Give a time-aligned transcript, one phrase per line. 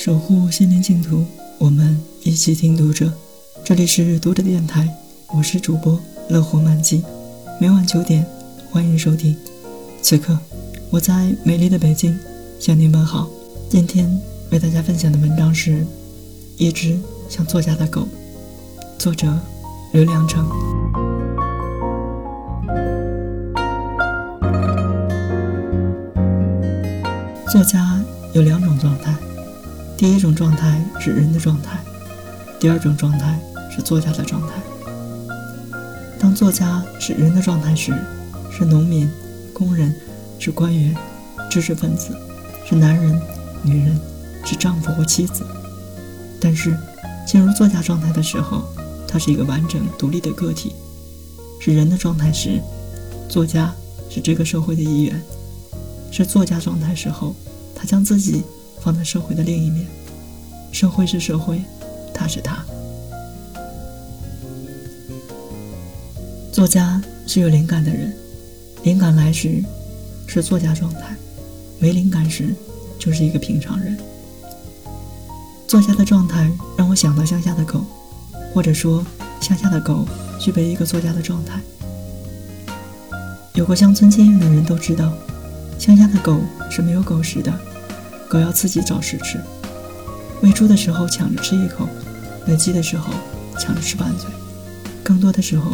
[0.00, 1.26] 守护心灵净土，
[1.58, 3.12] 我们一起听读者。
[3.62, 4.88] 这里是读者电台，
[5.36, 6.00] 我是主播
[6.30, 7.04] 乐活满记。
[7.60, 8.24] 每晚九点，
[8.70, 9.36] 欢迎收听。
[10.00, 10.38] 此刻，
[10.88, 12.18] 我在美丽的北京
[12.58, 13.28] 向您问好。
[13.68, 14.10] 今天
[14.50, 15.82] 为大家分享的文章是
[16.56, 16.98] 《一只
[17.28, 18.00] 像作家的狗》，
[18.96, 19.38] 作者
[19.92, 20.48] 刘良成。
[27.52, 29.14] 作家有两种状态。
[30.00, 31.78] 第一种状态是人的状态，
[32.58, 33.38] 第二种状态
[33.70, 34.54] 是作家的状态。
[36.18, 37.92] 当作家是人的状态时，
[38.50, 39.06] 是农民、
[39.52, 39.94] 工人，
[40.38, 40.96] 是官员、
[41.50, 42.16] 知识分子，
[42.66, 43.20] 是男人、
[43.62, 44.00] 女人，
[44.42, 45.44] 是丈夫或妻子。
[46.40, 46.74] 但是，
[47.26, 48.62] 进入作家状态的时候，
[49.06, 50.72] 他是一个完整独立的个体。
[51.60, 52.58] 是人的状态时，
[53.28, 53.70] 作家
[54.08, 55.22] 是这个社会的一员。
[56.10, 57.36] 是作家状态时候，
[57.74, 58.42] 他将自己。
[58.82, 59.86] 放在社会的另一面，
[60.72, 61.60] 社会是社会，
[62.14, 62.64] 他是他。
[66.52, 68.12] 作家是有灵感的人，
[68.82, 69.62] 灵感来时
[70.26, 71.14] 是作家状态，
[71.78, 72.54] 没灵感时
[72.98, 73.96] 就是一个平常人。
[75.66, 77.84] 作家的状态让我想到乡下的狗，
[78.52, 79.06] 或者说
[79.40, 80.04] 乡下的狗
[80.40, 81.60] 具备一个作家的状态。
[83.54, 85.12] 有过乡村经验的人都知道，
[85.78, 87.52] 乡下的狗是没有狗食的。
[88.30, 89.40] 狗要自己找食吃，
[90.40, 91.88] 喂猪的时候抢着吃一口，
[92.46, 93.12] 喂鸡的时候
[93.58, 94.30] 抢着吃半嘴，
[95.02, 95.72] 更多的时候，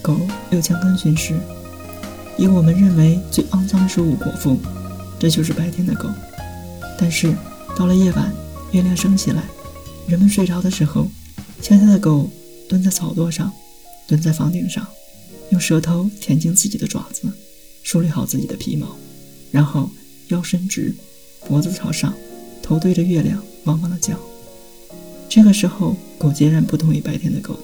[0.00, 0.18] 狗
[0.50, 1.38] 又将根寻食，
[2.38, 4.58] 以我们认为最肮脏的食物果腹，
[5.18, 6.08] 这就是白天的狗。
[6.98, 7.34] 但是
[7.76, 8.32] 到了夜晚，
[8.72, 9.44] 月亮升起来，
[10.08, 11.06] 人们睡着的时候，
[11.60, 12.30] 乡下的狗
[12.66, 13.52] 蹲在草垛上，
[14.06, 14.86] 蹲在房顶上，
[15.50, 17.30] 用舌头舔净自己的爪子，
[17.82, 18.96] 梳理好自己的皮毛，
[19.50, 19.90] 然后
[20.28, 20.94] 腰伸直。
[21.46, 22.14] 脖子朝上，
[22.62, 24.14] 头对着月亮，汪汪的叫。
[25.28, 27.58] 这个时候，狗截然不同于白天的狗。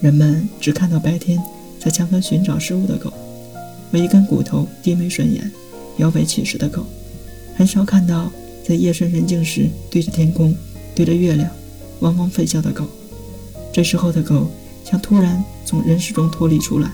[0.00, 1.42] 人们只看到白天
[1.78, 3.12] 在墙根寻找食物的狗，
[3.92, 5.50] 为一根骨头低眉顺眼、
[5.98, 6.84] 摇尾乞食的狗，
[7.56, 8.30] 很少看到
[8.66, 10.54] 在夜深人静时对着天空、
[10.94, 11.50] 对着月亮
[12.00, 12.84] 汪汪吠叫的狗。
[13.72, 14.50] 这时候的狗
[14.84, 16.90] 像突然从人世中脱离出来，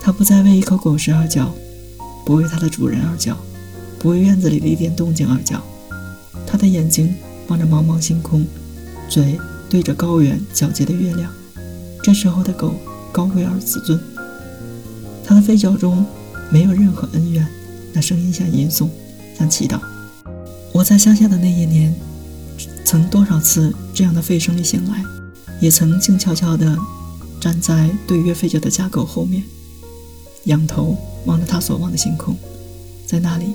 [0.00, 1.54] 它不再为一口狗食而叫，
[2.24, 3.36] 不为它的主人而叫。
[4.02, 5.62] 不为院子里的一点动静而叫，
[6.44, 7.14] 他的眼睛
[7.46, 8.44] 望着茫茫星空，
[9.08, 9.38] 嘴
[9.70, 11.32] 对着高远皎洁的月亮。
[12.02, 12.74] 这时候的狗
[13.12, 14.00] 高贵而自尊，
[15.24, 16.04] 它的吠叫中
[16.50, 17.46] 没有任何恩怨，
[17.92, 18.88] 那声音像吟诵，
[19.38, 19.78] 像祈祷。
[20.72, 21.94] 我在乡下的那一年，
[22.84, 25.04] 曾多少次这样的吠声里醒来，
[25.60, 26.76] 也曾静悄悄地
[27.40, 29.44] 站在对月吠叫的家狗后面，
[30.46, 30.96] 仰头
[31.26, 32.36] 望着它所望的星空，
[33.06, 33.54] 在那里。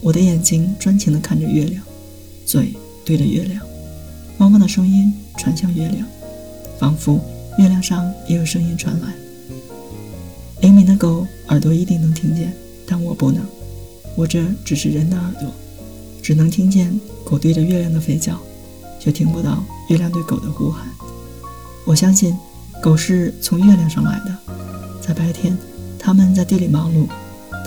[0.00, 1.82] 我的眼睛专情地看着月亮，
[2.46, 2.72] 嘴
[3.04, 3.60] 对着月亮，
[4.38, 6.06] 汪汪的声音传向月亮，
[6.78, 7.20] 仿佛
[7.58, 9.08] 月亮上也有声音传来。
[10.60, 12.52] 灵敏的狗耳朵一定能听见，
[12.86, 13.44] 但我不能，
[14.16, 15.52] 我这只是人的耳朵，
[16.22, 18.40] 只能听见狗对着月亮的吠叫，
[19.00, 20.86] 却听不到月亮对狗的呼喊。
[21.84, 22.36] 我相信，
[22.80, 24.36] 狗是从月亮上来的，
[25.00, 25.56] 在白天，
[25.98, 27.06] 它们在地里忙碌，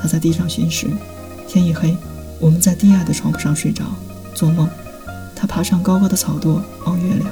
[0.02, 0.88] 它在地上寻食，
[1.48, 1.94] 天一黑。
[2.42, 3.86] 我们在低矮的床铺上睡着，
[4.34, 4.68] 做梦。
[5.36, 7.30] 他爬上高高的草垛望月亮。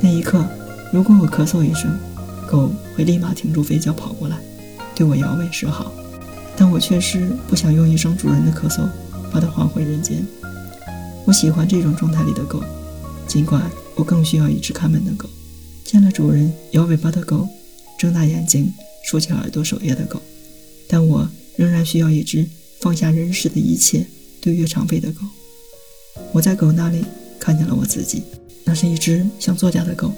[0.00, 0.44] 那一刻，
[0.92, 1.96] 如果我咳嗽一声，
[2.48, 4.36] 狗会立马停住飞脚跑过来，
[4.94, 5.92] 对我摇尾示好。
[6.56, 8.88] 但我确实不想用一声主人的咳嗽
[9.30, 10.26] 把它还回人间。
[11.24, 12.62] 我喜欢这种状态里的狗，
[13.28, 13.62] 尽管
[13.94, 15.28] 我更需要一只看门的狗，
[15.84, 17.48] 见了主人摇尾巴的狗，
[17.96, 18.72] 睁大眼睛
[19.04, 20.20] 竖起耳朵守夜的狗。
[20.88, 22.48] 但我仍然需要一只。
[22.86, 24.06] 放下人世的一切，
[24.40, 25.18] 对月长飞的狗。
[26.30, 27.04] 我在狗那里
[27.36, 28.22] 看见了我自己，
[28.62, 30.12] 那是一只像作家的狗，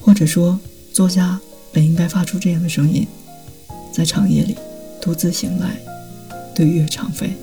[0.00, 0.58] 或者说，
[0.92, 3.06] 作家本应该发出这样的声音，
[3.92, 4.56] 在长夜里
[5.00, 5.80] 独自醒来，
[6.56, 7.36] 对月长飞。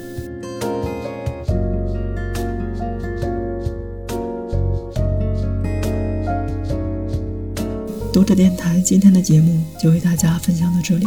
[8.12, 11.06] 读者电台今天的节目就为大家分享到这里，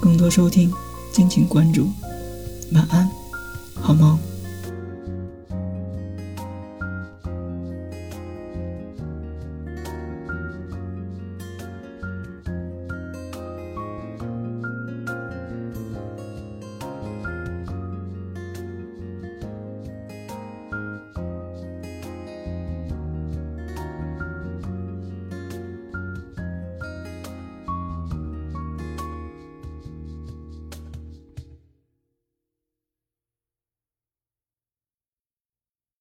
[0.00, 0.72] 更多收听
[1.12, 1.90] 敬请关注。
[2.72, 3.08] 晚安，
[3.74, 4.33] 好梦。